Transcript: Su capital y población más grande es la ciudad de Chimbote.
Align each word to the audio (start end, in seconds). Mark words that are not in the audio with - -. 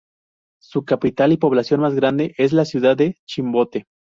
Su 0.59 0.83
capital 0.83 1.31
y 1.31 1.37
población 1.37 1.81
más 1.81 1.93
grande 1.93 2.33
es 2.39 2.53
la 2.53 2.65
ciudad 2.65 2.97
de 2.97 3.19
Chimbote. 3.27 3.85